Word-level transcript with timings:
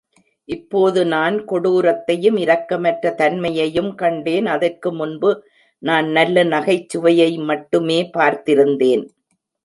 இப்போது 0.49 1.05
நான் 1.05 1.35
கொடூரத்தையும் 1.45 2.37
இரக்கமற்ற 2.37 3.11
தன்மையையும் 3.15 3.91
கண்டேன், 3.95 4.45
அதற்கு 4.45 4.91
முன்பு 4.91 5.31
நான் 5.83 6.07
நல்ல-நகைச்சுவையை 6.07 7.29
மட்டுமே 7.43 7.99
பார்த்திருந்தேன். 8.17 9.03